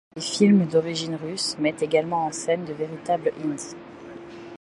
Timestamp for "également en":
1.83-2.31